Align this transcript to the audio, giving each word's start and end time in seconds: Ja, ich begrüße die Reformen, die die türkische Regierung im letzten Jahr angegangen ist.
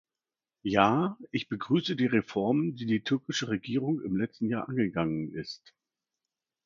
Ja, 0.63 1.15
ich 1.29 1.47
begrüße 1.47 1.95
die 1.95 2.07
Reformen, 2.07 2.73
die 2.75 2.87
die 2.87 3.03
türkische 3.03 3.49
Regierung 3.49 4.01
im 4.01 4.15
letzten 4.17 4.49
Jahr 4.49 4.67
angegangen 4.67 5.31
ist. 5.35 5.75